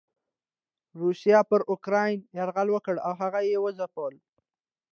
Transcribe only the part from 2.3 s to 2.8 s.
يرغل